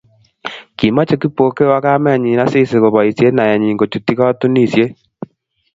Kimochei 0.77 1.19
Kipokeo 1.21 1.71
ak 1.77 1.85
kamenyi 1.85 2.31
Asisi 2.43 2.75
koboisie 2.81 3.29
naenyi 3.33 3.77
kochutyi 3.79 4.13
katunisiet 4.19 4.93